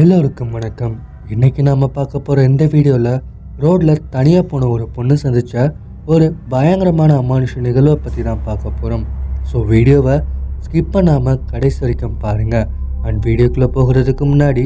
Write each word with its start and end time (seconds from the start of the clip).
எல்லோருக்கும் 0.00 0.50
வணக்கம். 0.50 0.92
இன்றைக்கி 1.34 1.60
நாம் 1.62 1.80
பார்க்க 1.94 2.18
போகிற 2.18 2.42
இந்த 2.42 2.64
வீடியோவில் 2.66 3.14
ரோட்டில் 3.58 4.02
தனியாக 4.10 4.44
போன 4.50 4.68
ஒரு 4.74 4.84
பொண்ணு 4.96 5.14
சந்தித்த 5.22 5.64
ஒரு 6.06 6.26
பயங்கரமான 6.48 7.16
அமானுஷ 7.22 7.60
நிகழ்வை 7.66 7.96
பற்றி 7.96 8.22
தான் 8.22 8.44
பார்க்க 8.44 8.72
போகிறோம் 8.80 9.04
ஸோ 9.50 9.64
வீடியோவை 9.64 10.16
ஸ்கிப் 10.66 10.94
பண்ணாமல் 10.96 11.40
கடைசி 11.52 11.80
வரைக்கும் 11.84 12.16
பாருங்கள் 12.16 12.68
அண்ட் 13.02 13.20
வீடியோக்குள்ளே 13.26 13.68
போகிறதுக்கு 13.78 14.26
முன்னாடி 14.32 14.64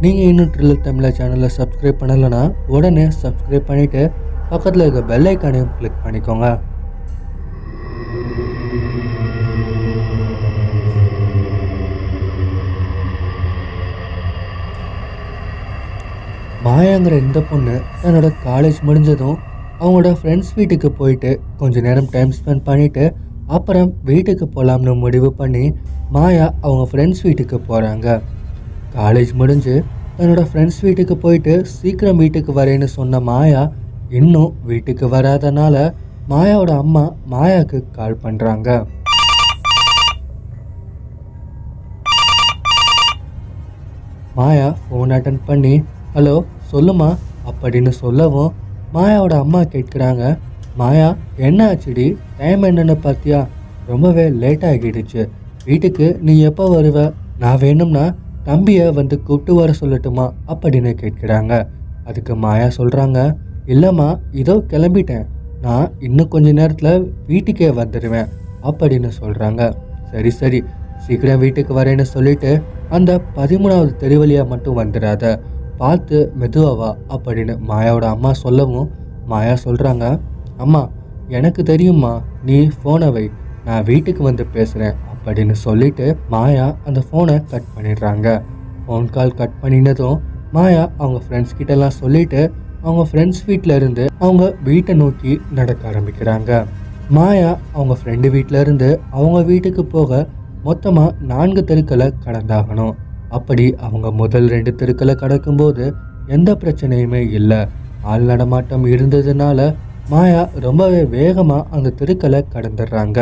நீங்கள் 0.00 0.28
இன்னும் 0.32 0.50
ட்ரில்லர் 0.50 0.84
தமிழா 0.86 1.12
சேனலை 1.18 1.50
சப்ஸ்கிரைப் 1.58 2.00
பண்ணலைன்னா 2.02 2.42
உடனே 2.68 3.06
சப்ஸ்கிரைப் 3.22 3.68
பண்ணிவிட்டு 3.70 4.02
பக்கத்தில் 4.50 4.84
இருக்க 4.86 5.02
பெல் 5.12 5.30
ஐக்கானையும் 5.32 5.72
கிளிக் 5.78 6.02
பண்ணிக்கோங்க. 6.04 6.48
மாயாங்கிற 16.64 17.14
இந்த 17.18 17.40
பொண்ணு 17.48 17.74
தன்னோட 18.00 18.28
காலேஜ் 18.44 18.78
முடிஞ்சதும் 18.82 19.36
அவங்களோட 19.80 20.10
ஃப்ரெண்ட்ஸ் 20.12 20.52
வீட்டுக்கு 20.54 20.88
போயிட்டு 20.92 21.30
கொஞ்ச 21.56 21.80
நேரம் 21.80 22.08
டைம் 22.10 22.30
ஸ்பெண்ட் 22.30 22.64
பண்ணிட்டு 22.64 23.04
அப்புறம் 23.48 23.90
வீட்டுக்கு 24.04 24.46
போகலாம்னு 24.46 24.94
முடிவு 24.96 25.28
பண்ணி 25.32 25.64
மாயா 26.10 26.46
அவங்க 26.62 26.84
ஃப்ரெண்ட்ஸ் 26.90 27.22
வீட்டுக்கு 27.22 27.58
போகிறாங்க 27.60 28.08
காலேஜ் 28.94 29.32
முடிஞ்சு 29.34 29.74
தன்னோட 30.18 30.42
ஃப்ரெண்ட்ஸ் 30.48 30.80
வீட்டுக்கு 30.80 31.16
போயிட்டு 31.16 31.54
சீக்கிரம் 31.74 32.16
வீட்டுக்கு 32.16 32.52
வரேன்னு 32.52 32.88
சொன்ன 32.94 33.20
மாயா 33.20 33.62
இன்னும் 34.12 34.52
வீட்டுக்கு 34.64 35.06
வராதனால 35.08 35.76
மாயாவோட 36.28 36.72
அம்மா 36.76 37.04
மாயாவுக்கு 37.26 37.78
கால் 37.90 38.22
பண்ணுறாங்க 38.24 38.68
மாயா 44.34 44.66
ஃபோன் 44.80 45.14
அட்டன் 45.14 45.40
பண்ணி 45.46 45.74
ஹலோ 46.14 46.34
சொல்லுமா? 46.72 47.08
அப்படின்னு 47.50 47.88
சொல்லவும் 47.88 48.52
மாயாவோட 48.94 49.34
அம்மா 49.38 49.60
கேட்குறாங்க. 49.60 50.38
மாயா 50.74 51.16
என்ன 51.36 51.60
ஆச்சுடி 51.72 52.06
டைம் 52.38 52.62
என்னென்னு 52.62 52.94
பார்த்தியா? 53.04 53.46
ரொம்பவே 53.86 54.28
லேட் 54.28 54.64
ஆகிடுச்சு. 54.64 55.28
வீட்டுக்கு 55.64 56.18
நீ 56.20 56.40
எப்போ 56.40 56.64
வருவ? 56.76 57.12
நான் 57.38 57.58
வேணும்னா 57.58 58.14
தம்பியை 58.42 58.86
வந்து 58.90 59.22
கூப்பிட்டு 59.22 59.54
வர 59.54 59.74
சொல்லட்டுமா? 59.80 60.26
அப்படின்னு 60.46 60.92
கேட்குறாங்க. 61.02 61.66
அதுக்கு 62.04 62.36
மாயா 62.36 62.68
சொல்கிறாங்க 62.76 63.18
இல்லைம்மா 63.66 64.08
இதோ 64.32 64.56
கிளம்பிட்டேன். 64.72 65.26
நான் 65.60 65.92
இன்னும் 65.98 66.28
கொஞ்ச 66.28 66.52
நேரத்தில் 66.52 67.12
வீட்டுக்கே 67.26 67.70
வந்துடுவேன் 67.70 68.28
அப்படின்னு 68.62 69.10
சொல்கிறாங்க 69.20 69.62
சரி 70.10 70.30
சரி 70.30 70.62
சீக்கிரம் 71.06 71.38
வீட்டுக்கு 71.38 71.82
வரேன்னு 71.82 72.02
சொல்லிட்டு 72.02 72.62
அந்த 72.88 73.20
பதிமூணாவது 73.36 73.92
தெருவழியா 74.02 74.46
மட்டும் 74.48 74.78
வந்துடாத 74.78 75.40
பார்த்து 75.80 76.18
மெதுவாவா? 76.40 76.90
அப்படின்னு 77.14 77.54
மாயாவோட 77.70 78.06
அம்மா 78.14 78.32
சொல்லவும் 78.44 78.88
மாயா 79.32 79.54
சொல்கிறாங்க 79.64 80.06
அம்மா 80.64 80.82
எனக்கு 81.28 81.62
தெரியும்மா 81.62 82.12
நீ 82.44 82.56
ஃபோனை 82.76 83.08
வை 83.16 83.24
நான் 83.64 83.84
வீட்டுக்கு 83.84 84.22
வந்து 84.22 84.44
பேசுகிறேன் 84.46 84.96
அப்படின்னு 85.12 85.54
சொல்லிட்டு 85.64 86.06
மாயா 86.34 86.66
அந்த 86.84 87.00
ஃபோனை 87.06 87.36
கட் 87.50 87.68
பண்ணிடுறாங்க. 87.74 88.28
ஃபோன் 88.84 89.08
கால் 89.16 89.38
கட் 89.40 89.58
பண்ணினதும் 89.62 90.18
மாயா 90.52 90.84
அவங்க 90.98 91.18
ஃப்ரெண்ட்ஸ் 91.24 91.56
கிட்டலாம் 91.58 91.98
சொல்லிட்டு 92.02 92.40
அவங்க 92.82 93.02
ஃப்ரெண்ட்ஸ் 93.10 93.42
வீட்டில் 93.46 93.74
இருந்து 93.74 94.04
அவங்க 94.18 94.44
வீட்டை 94.68 94.94
நோக்கி 94.94 95.32
நடக்க 95.58 95.82
ஆரம்பிக்கிறாங்க. 95.90 96.50
மாயா 97.16 97.50
அவங்க 97.74 97.94
ஃப்ரெண்டு 98.00 98.28
வீட்டில் 98.36 98.60
இருந்து 98.60 98.88
அவங்க 99.10 99.38
வீட்டுக்கு 99.42 99.84
போக 99.96 100.20
மொத்தமாக 100.62 101.14
நான்கு 101.32 101.62
தெருக்களை 101.64 102.08
கடந்தாகணும். 102.24 102.94
அப்படி 103.36 103.64
அவங்க 103.86 104.08
முதல் 104.20 104.46
ரெண்டு 104.54 104.72
தெருக்களை 104.80 105.14
கடக்கும்போது 105.22 105.84
எந்த 106.36 106.50
பிரச்சனையுமே 106.62 107.22
இல்லை. 107.38 107.60
ஆள் 108.12 108.24
நடமாட்டம் 108.30 108.84
இருந்ததுனால 108.94 109.58
மாயா 110.12 110.42
ரொம்பவே 110.66 111.02
வேகமாக 111.16 111.68
அந்த 111.76 111.94
தெருக்களை 112.00 112.40
கடந்துடுறாங்க. 112.54 113.18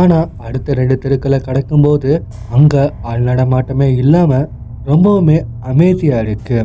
ஆனால் 0.00 0.30
அடுத்த 0.46 0.74
ரெண்டு 0.78 0.96
தெருக்களை 1.04 1.38
கடக்கும்போது 1.48 2.10
அங்கே 2.56 2.82
ஆள் 3.10 3.26
நடமாட்டமே 3.28 3.88
இல்லாமல் 4.02 4.48
ரொம்பவுமே 4.90 5.38
அமைதியாக 5.70 6.24
இருக்கு. 6.26 6.58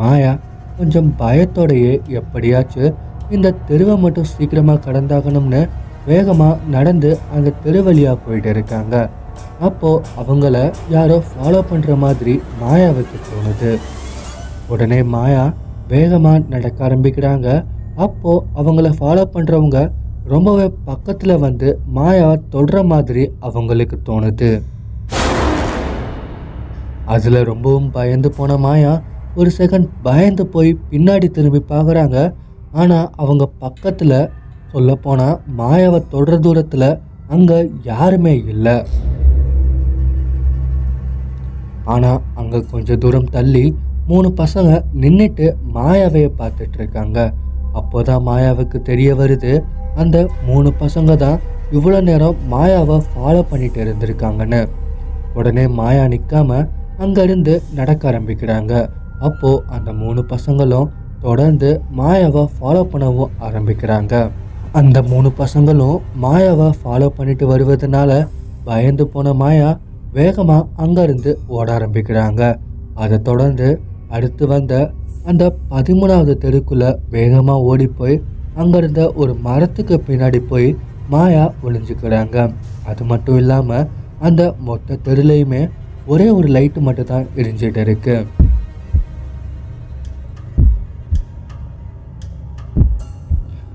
மாயா 0.00 0.32
கொஞ்சம் 0.78 1.10
பயத்தோடையே 1.20 1.94
எப்படியாச்சும் 2.20 2.96
இந்த 3.36 3.56
தெருவை 3.68 3.94
மட்டும் 4.04 4.30
சீக்கிரமாக 4.32 4.82
கடந்தாகணும்னு 4.86 5.60
வேகமாக 6.08 6.60
நடந்து 6.74 7.10
அந்த 7.36 7.54
தெரு 7.64 7.80
வழியாக 7.86 8.16
போயிட்டு 8.24 8.50
இருக்காங்க. 8.54 8.94
அப்போது 9.68 10.04
அவங்கள 10.20 10.56
யாரோ 10.96 11.16
ஃபாலோ 11.28 11.60
பண்ணுற 11.70 11.96
மாதிரி 12.04 12.34
மாயாவுக்கு 12.60 13.18
தோணுது. 13.28 13.72
உடனே 14.72 15.00
மாயா 15.14 15.44
வேகமாக 15.92 16.44
நடக்க 16.54 16.78
ஆரம்பிக்கிறாங்க. 16.88 17.48
அப்போது 18.06 18.44
அவங்கள 18.60 18.88
ஃபாலோ 18.98 19.24
பண்ணுறவங்க 19.34 19.78
ரொம்பவே 20.34 20.66
பக்கத்தில் 20.88 21.42
வந்து 21.44 21.68
மாயா 21.98 22.28
தொடுற 22.52 22.82
மாதிரி 22.92 23.22
அவங்களுக்கு 23.48 23.96
தோணுது. 24.08 24.50
அதில் 27.14 27.40
ரொம்பவும் 27.52 27.88
பயந்து 27.96 28.28
போன 28.36 28.56
மாயா 28.66 28.92
ஒரு 29.40 29.50
செகண்ட் 29.58 29.88
பயந்து 30.02 30.44
போய் 30.54 30.70
பின்னாடி 30.90 31.28
திரும்பி 31.36 31.60
பார்க்குறாங்க 31.72 32.18
ஆனால் 32.72 33.10
அவங்க 33.22 33.44
பக்கத்தில் 33.64 34.18
சொல்லப்போனால் 34.72 35.38
மாயாவை 35.60 36.00
தொடர 36.14 36.38
தூரத்தில் 36.46 36.88
அங்கே 37.34 37.58
யாருமே 37.90 38.34
இல்லை. 38.52 38.76
ஆனால் 41.94 42.20
அங்கே 42.40 42.58
கொஞ்சம் 42.72 43.00
தூரம் 43.04 43.30
தள்ளி 43.36 43.64
மூணு 44.10 44.28
பசங்க 44.40 44.70
நின்றுட்டு 45.02 45.46
மாயாவையை 45.76 46.30
பார்த்துட்டு 46.40 46.76
இருக்காங்க 46.80 47.18
அப்போதான் 47.80 48.24
மாயாவுக்கு 48.28 48.78
தெரிய 48.90 49.10
வருது 49.20 49.52
அந்த 50.02 50.16
மூணு 50.48 50.68
பசங்க 50.82 51.16
தான் 51.24 51.38
இவ்வளோ 51.76 51.98
நேரம் 52.08 52.38
மாயாவை 52.52 52.96
ஃபாலோ 53.10 53.42
பண்ணிட்டு 53.50 53.80
இருந்திருக்காங்கன்னு. 53.84 54.60
உடனே 55.38 55.64
மாயா 55.78 56.04
நிற்காம 56.14 56.60
அங்கேருந்து 57.04 57.54
நடக்க 57.78 58.02
ஆரம்பிக்கிறாங்க. 58.10 58.72
அப்போது 59.28 59.62
அந்த 59.76 59.90
மூணு 60.02 60.20
பசங்களும் 60.32 60.90
தொடர்ந்து 61.26 61.70
மாயாவை 61.98 62.44
ஃபாலோ 62.54 62.82
பண்ணவும் 62.92 63.34
ஆரம்பிக்கிறாங்க. 63.48 64.14
அந்த 64.78 64.98
மூணு 65.02 65.28
பசங்களும் 65.38 66.02
மாயாவை 66.22 66.66
ஃபாலோ 66.80 67.06
பண்ணிட்டு 67.16 67.44
வருவதனால 67.52 68.10
பயந்து 68.66 69.04
போன 69.12 69.32
மாயா 69.40 69.70
வேகமாக 70.16 70.66
அங்கேருந்து 70.84 71.30
ஓட 71.56 71.66
ஆரம்பிக்கிறாங்க. 71.76 72.42
அதை 72.94 73.16
தொடர்ந்து 73.28 73.68
அடுத்து 74.16 74.44
வந்த 74.52 74.74
அந்த 75.30 75.44
பதிமூணாவது 75.72 76.34
தெருக்குள்ளே 76.44 76.90
வேகமாக 77.14 77.66
ஓடி 77.70 77.86
போய் 77.98 78.16
அங்கேருந்த 78.56 79.02
ஒரு 79.22 79.32
மரத்துக்கு 79.46 79.98
பின்னாடி 80.08 80.40
போய் 80.52 80.68
மாயா 81.14 81.44
ஒளிஞ்சுக்கிறாங்க. 81.66 82.36
அது 82.90 83.04
மட்டும் 83.04 83.38
இல்லாமல் 83.42 83.88
அந்த 84.28 84.42
மொத்த 84.68 84.98
தெருலையுமே 85.08 85.62
ஒரே 86.06 86.28
ஒரு 86.38 86.48
லைட்டு 86.56 86.80
மட்டும் 86.80 87.10
தான் 87.12 87.26
எரிஞ்சிட்டு 87.36 87.82
இருக்குது 87.86 88.26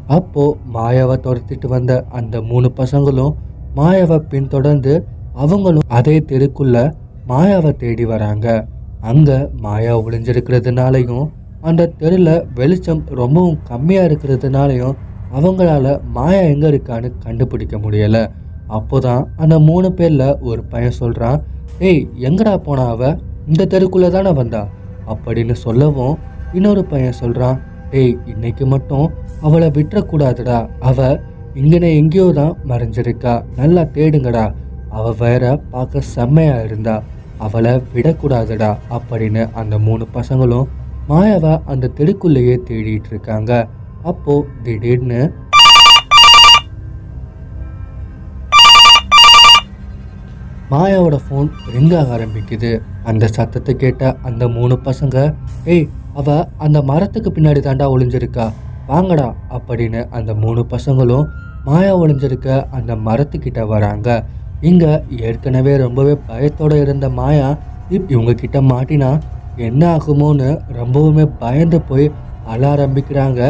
அப்போது 0.08 0.58
மாயாவை 0.74 1.16
துரத்திட்டு 1.26 1.68
வந்த 1.68 2.06
அந்த 2.10 2.42
மூணு 2.42 2.72
பசங்களும் 2.78 3.34
மாயாவை 3.76 4.18
பின்தொடர்ந்து 4.18 5.08
அவங்களும் 5.34 5.88
அதே 5.88 6.20
தெருக்குள்ள 6.20 6.94
மாயாவை 7.28 7.76
தேடி 7.76 8.06
வராங்க. 8.06 8.68
அங்கே 9.02 9.50
மாயா 9.60 10.00
ஒளிஞ்சிருக்கிறதுனாலையும் 10.00 11.30
அந்த 11.62 11.86
தெருவில் 11.86 12.46
வெளிச்சம் 12.54 13.06
ரொம்பவும் 13.06 13.60
கம்மியாக 13.70 14.08
இருக்கிறதுனாலையும் 14.10 14.96
அவங்களால 15.34 16.02
மாயா 16.04 16.42
எங்கே 16.42 16.68
இருக்கான்னு 16.68 17.12
கண்டுபிடிக்க 17.20 17.78
முடியலை. 17.78 18.30
அப்போதான் 18.70 19.26
அந்த 19.38 19.60
மூணு 19.60 19.94
பேரில் 19.94 20.38
ஒரு 20.40 20.64
பையன் 20.64 20.92
சொல்கிறான் 20.92 21.44
ஏய் 21.80 22.08
எங்கடா 22.20 22.58
போனா 22.58 22.88
அவ? 22.88 23.18
இந்த 23.48 23.66
தெருக்குள்ளே 23.66 24.10
தானே 24.10 24.32
வந்தா? 24.32 24.68
அப்படின்னு 25.08 25.52
சொல்லவும் 25.52 26.18
இன்னொரு 26.54 26.86
பையன் 26.86 27.12
சொல்கிறான் 27.12 27.62
டேய் 27.96 28.16
இன்னைக்கு 28.32 28.66
மட்டும் 28.72 29.06
அவளை 29.48 29.68
விட்டுறக்கூடாதுடா. 29.76 30.58
அவ 30.90 31.00
இங்கனே 31.62 31.90
எங்கேயோ 32.00 32.26
தான் 32.40 32.54
மறைஞ்சிருக்கா. 32.70 33.34
நல்லா 33.60 33.84
தேடுங்கடா. 33.96 34.44
அவ 34.98 35.14
வேற 35.22 35.44
பார்க்க 35.74 36.02
செம்மையா 36.16 36.58
இருந்தா. 36.68 36.96
அவளை 37.46 37.74
விடக்கூடாதுடா 37.94 38.72
அப்படின்னு 38.98 39.44
அந்த 39.62 39.80
மூணு 39.88 40.06
பசங்களும் 40.18 40.70
மாயாவை 41.10 41.54
அந்த 41.74 41.92
தெருக்குள்ளேயே 41.98 42.56
தேடிட்டு 42.70 43.12
இருக்காங்க 43.14 43.52
அப்போ 44.12 44.36
திடீர்னு 44.66 45.22
மாயாவோட 50.72 51.18
ஃபோன் 51.26 51.50
ரிங் 51.74 51.94
ஆக 52.00 52.10
ஆரம்பிக்குது. 52.18 52.72
அந்த 53.12 53.26
சத்தத்தை 53.38 53.76
கேட்ட 53.84 54.16
அந்த 54.30 54.44
மூணு 54.58 54.78
பசங்க 54.88 55.18
ஏய் 55.74 55.88
அவ 56.20 56.36
அந்த 56.66 56.80
மரத்துக்கு 56.90 57.30
பின்னாடி 57.32 57.62
தாண்டா 57.66 57.86
ஒளிஞ்சிருக்கா. 57.96 58.46
வாங்கடா 58.88 59.28
அப்படின்னு 59.58 60.02
அந்த 60.18 60.32
மூணு 60.44 60.62
பசங்களும் 60.74 61.28
மாயா 61.68 61.94
ஒளிஞ்சிருக்க 62.02 62.48
அந்த 62.78 62.92
மரத்துக்கிட்ட 63.08 63.62
வராங்க. 63.74 64.10
இங்க 64.70 64.86
ஏற்கனவே 65.28 65.74
ரொம்பவே 65.78 66.14
பயத்தோட 66.30 66.74
இருந்த 66.82 67.06
மாயா 67.20 67.48
இப் 67.96 68.12
இவங்க 68.14 68.34
கிட்ட 68.34 68.58
மாட்டினா 68.72 69.10
என்ன 69.68 69.82
ஆகுமோன்னு 69.96 70.50
ரொம்பவுமே 70.80 71.26
பயந்து 71.44 71.80
போய் 71.90 72.08
அழ 72.54 72.62
ஆரம்பிக்கிறாங்க 72.74 73.42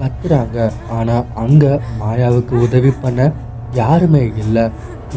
கத்துறாங்க. 0.00 0.58
ஆனா 0.98 1.16
அங்க 1.42 1.64
மாயாவுக்கு 2.00 2.54
உதவி 2.66 2.92
பண்ண 3.02 3.20
யாருமே 3.80 4.22
இல்லை. 4.42 4.64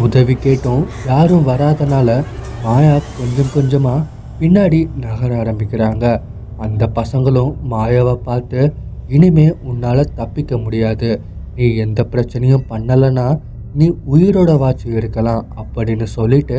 உதவி 0.05 0.35
கேட்டும் 0.45 0.83
யாரும் 1.07 1.47
வராதனால 1.47 2.09
மாயா 2.65 2.95
கொஞ்சம் 3.19 3.53
கொஞ்சமா 3.55 3.95
பின்னாடி 4.39 4.79
நகர 5.05 5.29
ஆரம்பிக்கிறாங்க. 5.43 6.05
அந்த 6.65 6.83
பசங்களும் 6.99 7.51
மாயாவை 7.71 8.15
பார்த்து 8.27 8.61
இனிமே 9.15 9.47
உன்னால் 9.69 10.11
தப்பிக்க 10.19 10.57
முடியாது. 10.57 11.09
நீ 11.55 11.67
எந்த 11.83 11.99
பிரச்சனையும் 12.11 12.67
பண்ணலைன்னா 12.71 13.27
நீ 13.79 13.87
உயிரோட 14.13 14.51
வாட்சி 14.63 14.87
இருக்கலாம் 14.99 15.43
அப்படின்னு 15.61 16.07
சொல்லிட்டு 16.17 16.57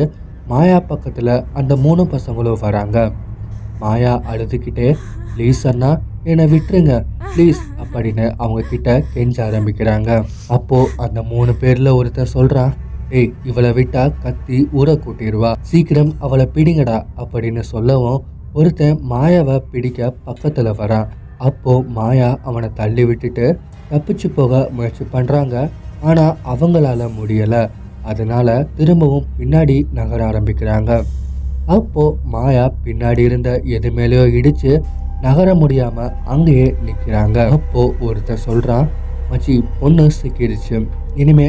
மாயா 0.51 0.77
பக்கத்தில் 0.91 1.33
அந்த 1.59 1.73
மூணு 1.85 2.03
பசங்களும் 2.13 2.61
வராங்க. 2.65 2.97
மாயா 3.81 4.13
அழுதுகிட்டே 4.31 4.87
ப்ளீஸ் 5.33 5.61
அண்ணா 5.71 5.91
என்னை 6.23 6.45
விட்டுருங்க. 6.53 6.93
ப்ளீஸ் 7.33 7.61
அப்படின்னு 7.81 8.25
அவங்க 8.43 8.61
கிட்ட 8.71 8.89
கெஞ்ச 9.13 9.37
ஆரம்பிக்கிறாங்க. 9.47 10.09
அப்போது 10.55 10.91
அந்த 11.05 11.19
மூணு 11.31 11.51
பேரில் 11.61 11.97
ஒருத்தர் 11.99 12.33
சொல்கிறான் 12.35 12.73
ஏய் 13.19 13.31
இவளை 13.49 13.69
விட்டா 13.77 14.01
கத்தி 14.23 14.57
ஊற 14.79 14.89
கூட்டிடுவா 15.03 15.51
சீக்கிரம் 15.69 16.11
அவளை 16.25 16.45
பிடிங்கடா 16.55 16.97
அப்படின்னு 17.21 17.63
சொல்லவும் 17.73 18.19
ஒருத்தன் 18.53 18.99
மாயாவை 19.11 19.55
பிடிக்க 19.71 20.09
பக்கத்தில் 20.27 20.77
வரான். 20.79 21.09
அப்போ 21.47 21.73
மாயா 21.97 22.29
அவனை 22.43 22.69
தள்ளி 22.79 23.03
விட்டுட்டு 23.09 23.45
தப்பிச்சு 23.91 24.27
போக 24.37 24.69
முயற்சி 24.77 25.03
பண்ணுறாங்க 25.13 25.55
ஆனால் 26.09 26.37
அவங்களால 26.53 27.07
முடியலை. 27.19 27.61
அதனால 28.03 28.47
திரும்பவும் 28.77 29.27
பின்னாடி 29.37 29.77
நகர 29.99 30.19
ஆரம்பிக்கிறாங்க. 30.31 30.91
அப்போது 31.75 32.17
மாயா 32.33 32.65
பின்னாடி 32.85 33.23
இருந்த 33.29 33.49
எது 33.75 33.89
மேலேயோ 33.97 34.25
இடித்து 34.39 34.71
நகர 35.21 35.47
முடியாமல் 35.55 36.13
அங்கேயே 36.25 36.67
நிற்கிறாங்க 36.85 37.37
அப்போது 37.55 37.95
ஒருத்தர் 38.07 38.45
சொல்கிறான் 38.47 38.87
மச்சி 39.31 39.55
பொண்ணு 39.79 40.05
சிக்கிடுச்சு. 40.19 40.77
இனிமே 41.15 41.47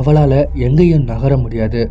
அவளால் 0.00 0.38
எங்கேயும் 0.66 1.08
நகர 1.12 1.32
முடியாது. 1.36 1.82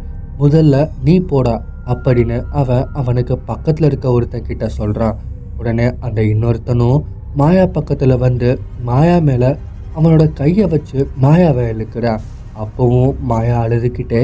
முதல்ல 0.42 0.76
நீ 1.06 1.16
போடா 1.32 1.56
அப்படின்னு 1.94 2.38
அவன் 2.60 2.86
அவனுக்கு 3.00 3.36
பக்கத்தில் 3.50 3.88
இருக்க 3.90 4.08
ஒருத்தன் 4.18 4.48
கிட்ட 4.50 4.66
சொல்றான் 4.78 5.18
உடனே 5.60 5.88
அந்த 6.06 6.20
இன்னொருத்தனும் 6.34 7.02
மாயா 7.40 7.66
பக்கத்தில் 7.76 8.22
வந்து 8.24 8.50
மாயா 8.90 9.18
மேலே 9.28 9.50
அவனோட 9.96 10.24
கையை 10.40 10.66
வச்சு 10.74 11.00
மாயாவை 11.24 11.66
இழுக்கிறான் 11.74 12.24
அப்பவும் 12.64 13.18
மாயா 13.32 13.58
அழுதுகிட்டே 13.66 14.22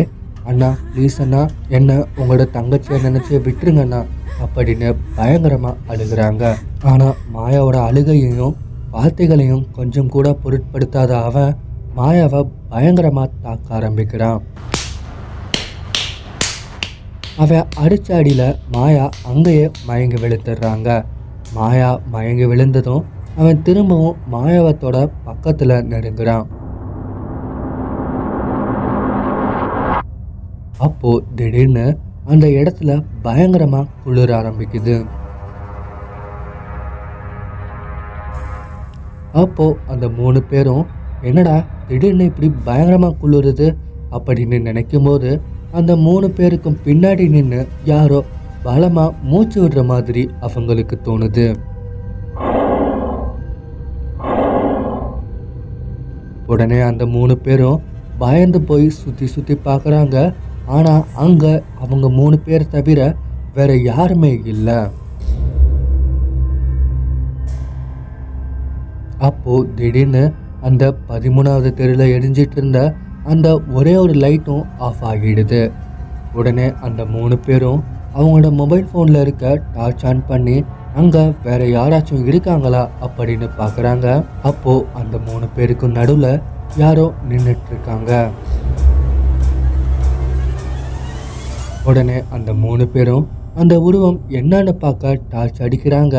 அண்ணா 0.50 0.70
ப்ளீஸ் 0.94 1.18
அண்ணா 1.24 1.42
என்ன 1.78 1.92
உங்களோட 2.20 2.44
தங்கச்சியை 2.58 3.00
நினச்சி 3.06 3.42
விட்டுருங்கண்ணா 3.48 4.02
அப்படின்னு 4.44 4.90
பயங்கரமாக 5.18 5.76
அழுகிறாங்க. 5.94 6.44
ஆனால் 6.92 7.18
மாயாவோட 7.36 7.78
அழுகையையும் 7.90 8.56
வார்த்தைகளையும் 8.96 9.66
கொஞ்சம் 9.78 10.12
கூட 10.16 10.28
பொருட்படுத்தாத 10.44 11.12
அவன் 11.30 11.52
மாயாவை 11.98 12.42
பயங்கரமாக 12.74 13.36
தாக்க 13.46 13.76
ஆரம்பிக்கிறான். 13.80 14.42
அவன் 17.38 17.68
அடிச்ச 17.80 18.10
அடியில் 18.14 18.48
மாயா 18.72 19.10
அங்கேயே 19.26 19.66
மயங்கி 19.88 20.16
விழுத்துடுறாங்க 20.16 20.90
மாயா 21.54 21.90
மயங்கி 22.12 22.46
விழுந்ததும் 22.46 23.04
அவன் 23.36 23.62
திரும்பவும் 23.62 24.16
மாயாவத்தோட 24.32 24.98
பக்கத்தில் 25.24 25.74
நெருங்குறான். 25.92 26.46
அப்போ 30.78 31.12
திடீர்னு 31.36 31.86
அந்த 32.26 32.48
இடத்துல 32.48 32.92
பயங்கரமா 33.24 33.82
குளிர 34.04 34.32
ஆரம்பிக்குது. 34.42 34.96
அப்போ 39.32 39.78
அந்த 39.88 40.10
மூணு 40.10 40.42
பேரும் 40.44 40.86
என்னடா 41.22 41.56
திடீர்னு 41.88 42.26
இப்படி 42.26 42.50
பயங்கரமா 42.66 43.12
குளிருது? 43.22 43.68
அப்படின்னு 44.12 44.58
நினைக்கும் 44.62 45.04
போது 45.04 45.30
அந்த 45.72 45.96
மூணு 45.96 46.30
பேருக்கும் 46.30 46.78
பின்னாடி 46.86 47.30
நின்று 47.30 47.68
யாரோ 47.86 48.24
பலமா 48.66 49.14
மூச்சு 49.22 49.68
விடுற 49.68 49.86
மாதிரி 49.86 50.30
அவங்களுக்கு 50.40 51.00
தோணுது. 51.04 51.56
உடனே 56.48 56.80
அந்த 56.80 57.06
மூணு 57.06 57.38
பேரும் 57.38 57.82
பயந்து 58.18 58.62
போய் 58.62 58.90
சுத்தி 58.90 59.28
சுத்தி 59.28 59.58
பார்க்குறாங்க. 59.66 60.34
ஆனா 60.66 61.04
அங்க 61.16 61.62
அவங்க 61.80 62.10
மூணு 62.10 62.40
பேர் 62.40 62.68
தவிர 62.68 63.16
வேற 63.54 63.76
யாருமே 63.76 64.42
இல்லை. 64.44 64.76
அப்போ 69.18 69.66
திடீர்னு 69.76 70.34
அந்த 70.62 70.96
பதிமூணாவது 71.10 71.74
தெருவில் 71.74 72.20
எரிஞ்சிட்டு 72.20 72.58
இருந்த 72.58 72.94
அந்த 73.34 73.48
ஒரே 73.78 73.94
ஒரு 74.04 74.14
லைட்டும் 74.24 74.66
ஆஃப் 74.88 75.04
ஆகிடுது. 75.10 75.62
உடனே 76.34 76.68
அந்த 76.88 77.02
மூணு 77.06 77.36
பேரும் 77.38 77.84
அவங்களோட 78.16 78.50
மொபைல் 78.60 78.86
ஃபோனில் 78.90 79.22
இருக்க 79.22 79.62
டார்ச் 79.74 80.04
ஆன் 80.10 80.22
பண்ணி 80.28 80.58
அங்கே 80.96 81.24
வேற 81.44 81.62
யாராச்சும் 81.78 82.26
இருக்காங்களா? 82.30 82.84
அப்படின்னு 83.06 83.48
பார்க்குறாங்க 83.60 84.08
அப்போது 84.50 84.86
அந்த 84.94 85.18
மூணு 85.28 85.46
பேருக்கும் 85.56 85.96
நடுவில் 85.98 86.42
யாரோ 86.78 87.06
நின்றுட்டுருக்காங்க 87.30 88.12
உடனே 91.90 92.18
அந்த 92.30 92.54
மூணு 92.64 92.86
பேரும் 92.88 93.26
அந்த 93.56 93.76
உருவம் 93.80 94.20
என்னன்னு 94.40 94.74
பார்க்க 94.84 95.20
டார்ச் 95.30 95.62
அடிக்கிறாங்க. 95.62 96.16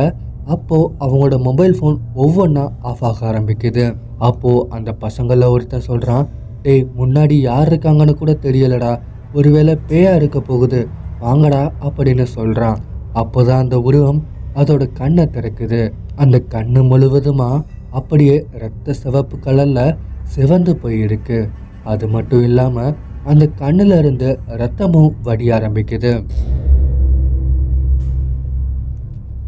அப்போது 0.55 0.93
அவங்களோட 1.05 1.37
மொபைல் 1.43 1.75
ஃபோன் 1.79 1.97
ஒவ்வொன்றா 2.17 2.65
ஆஃப் 2.91 3.05
ஆக 3.09 3.19
ஆரம்பிக்குது. 3.31 3.85
அப்போது 4.29 4.67
அந்த 4.77 4.91
பசங்களில் 5.01 5.53
ஒருத்தன் 5.55 5.89
சொல்கிறான் 5.89 6.27
டேய் 6.69 6.89
முன்னாடி 6.99 7.33
யார் 7.33 7.69
இருக்காங்கன்னு 7.69 8.15
கூட 8.15 8.33
தெரியலடா. 8.43 9.01
ஒருவேளை 9.33 9.79
பேயா 9.89 10.15
இருக்க 10.15 10.41
போகுது. 10.41 10.89
வாங்கடா 11.21 11.73
அப்படின்னு 11.81 12.23
சொல்கிறான் 12.23 12.79
அப்போதான் 13.15 13.63
அந்த 13.65 13.81
உருவம் 13.81 14.27
அதோட 14.55 14.93
கண்ணை 14.93 15.25
திறக்குது. 15.25 15.93
அந்த 16.17 16.43
கண்ணு 16.51 16.81
முழுவதுமா 16.91 17.65
அப்படியே 17.91 18.47
ரத்த 18.53 18.93
சிவப்பு 18.93 19.37
கலரில் 19.37 19.97
சிவந்து 20.25 20.79
போயிருக்கு. 20.83 21.49
அது 21.85 22.09
மட்டும் 22.09 22.43
இல்லாமல் 22.43 22.97
அந்த 23.25 23.49
கண்ணுல 23.59 23.99
இருந்து 23.99 24.39
ரத்தமும் 24.49 25.15
வடிய 25.23 25.55
ஆரம்பிக்குது. 25.55 26.25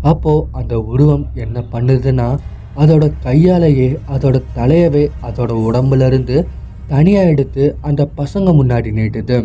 அப்போ 0.01 0.47
அந்த 0.53 0.81
உருவம் 0.81 1.27
என்ன 1.35 1.65
பண்ணுதுன்னா 1.73 2.39
அதோட 2.77 3.13
கையாலேயே 3.23 3.99
அதோட 4.17 4.43
தலையவே 4.57 5.05
அதோட 5.23 5.53
உடம்புல 5.69 6.07
இருந்து 6.07 6.47
தனியாக 6.93 7.33
எடுத்து 7.33 7.65
அந்த 7.89 8.03
பசங்க 8.21 8.55
முன்னாடி 8.61 8.91
நீட்டுது. 8.99 9.39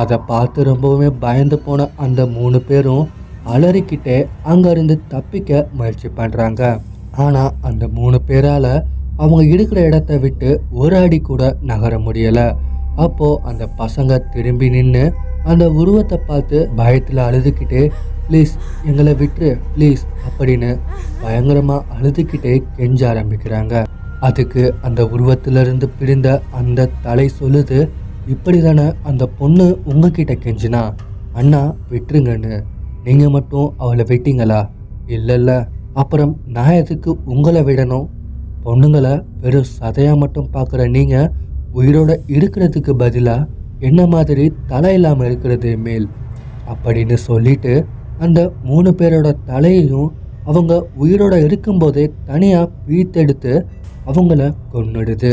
அதை 0.00 0.16
பார்த்து 0.30 0.60
ரொம்பவுமே 0.70 1.08
பயந்து 1.24 1.56
போன 1.66 1.88
அந்த 2.04 2.20
மூணு 2.36 2.58
பேரும் 2.68 3.04
அலறிக்கிட்டே 3.54 4.16
அங்கேருந்து 4.52 4.94
தப்பிக்க 5.14 5.66
முயற்சி 5.78 6.08
பண்ணுறாங்க 6.18 6.62
ஆனால் 7.24 7.54
அந்த 7.68 7.84
மூணு 7.98 8.18
பேரால் 8.28 8.72
அவங்க 9.22 9.42
இருக்கிற 9.54 9.78
இடத்த 9.88 10.12
விட்டு 10.22 10.50
ஒரு 10.82 10.94
அடி 11.00 11.18
கூட 11.28 11.42
நகர 11.70 11.94
முடியலை. 12.06 12.46
அப்போது 13.04 13.40
அந்த 13.50 13.64
பசங்க 13.80 14.18
திரும்பி 14.34 14.68
நின்று 14.76 15.04
அந்த 15.50 15.64
உருவத்தை 15.80 16.18
பார்த்து 16.30 16.58
பயத்தில் 16.80 17.20
அழுதுகிட்டே 17.26 17.82
ப்ளீஸ் 18.28 18.52
எங்களை 18.86 19.12
விட்டுரு 19.12 19.50
ப்ளீஸ் 19.74 20.02
அப்படின்னு 20.28 20.70
பயங்கரமாக 21.22 21.84
அழுதுகிட்டே 21.94 22.62
கெஞ்ச 22.76 23.00
ஆரம்பிக்கிறாங்க. 23.12 23.84
அதுக்கு 24.20 24.74
அந்த 24.82 25.04
உருவத்திலிருந்து 25.04 25.88
பிரிந்த 25.98 26.42
அந்த 26.50 26.90
தலை 27.02 27.30
சொல்லுது 27.40 27.78
இப்படி 28.26 28.60
தானே 28.60 28.92
அந்த 29.02 29.26
பொண்ணு 29.26 29.80
உங்ககிட்ட 29.84 30.32
கெஞ்சினா? 30.34 30.82
அண்ணா 31.32 31.74
விட்டுருங்கன்னு. 31.90 32.62
நீங்கள் 33.04 33.28
மட்டும் 33.28 33.74
அவளை 33.76 34.04
விட்டீங்களா? 34.08 34.68
இல்லைல்ல. 35.06 35.68
அப்புறம் 35.92 36.40
நான் 36.46 36.72
எதுக்கு 36.72 37.16
உங்களை 37.24 37.62
விடணும்? 37.62 38.06
பொண்ணுங்களை 38.64 39.14
வெறும் 39.40 39.70
சதையாக 39.80 40.16
மட்டும் 40.16 40.50
பார்க்குற 40.52 40.90
நீங்கள் 40.90 41.30
உயிரோட 41.74 42.10
இருக்கிறதுக்கு 42.26 42.90
பதிலாக 42.90 43.48
என்ன 43.78 44.06
மாதிரி 44.06 44.52
தலை 44.66 44.94
இல்லாமல் 44.94 45.26
இருக்கிறது 45.26 45.76
மேல்? 45.76 46.08
அப்படின்னு 46.68 47.14
சொல்லிட்டு 47.14 47.86
அந்த 48.24 48.40
மூணு 48.68 48.90
பேரோட 48.98 49.28
தலையையும் 49.48 50.10
அவங்க 50.50 50.72
உயிரோட 51.02 51.34
இருக்கும்போதே 51.46 52.04
தனியாக 52.28 52.70
பீத்தெடுத்து 52.86 53.52
அவங்கள 54.10 54.42
கொன்னுடுது. 54.72 55.32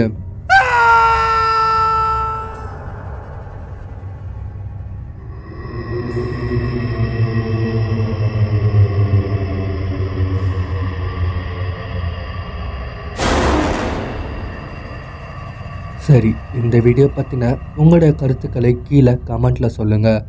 சரி 16.08 16.30
இந்த 16.60 16.76
வீடியோ 16.86 17.08
பற்றின 17.16 17.46
உங்களுடைய 17.82 18.12
கருத்துக்களை 18.22 18.72
கீழே 18.88 19.14
கமெண்ட்டில் 19.28 19.76
சொல்லுங்கள் 19.76 20.22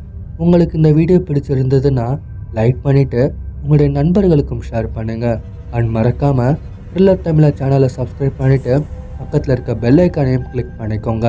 உங்களுக்கு 0.43 0.75
இந்த 0.79 0.91
வீடியோ 0.97 1.19
பிடிச்சிருந்ததுன்னா 1.27 2.05
லைக் 2.57 2.79
பண்ணிவிட்டு 2.85 3.21
உங்களுடைய 3.61 3.89
நண்பர்களுக்கும் 3.99 4.65
ஷேர் 4.69 4.87
பண்ணுங்கள் 4.95 5.39
அண்ட் 5.77 5.89
மறக்காமல் 5.97 6.57
ட்ரில்லர் 6.89 7.25
தமிழர் 7.27 7.57
சேனலை 7.59 7.89
சப்ஸ்கிரைப் 7.97 8.39
பண்ணிவிட்டு 8.41 8.73
பக்கத்தில் 9.19 9.53
இருக்க 9.55 9.73
பெல் 9.83 10.01
ஐக்கானையும் 10.05 10.47
கிளிக் 10.51 10.77
பண்ணிக்கோங்க. 10.79 11.27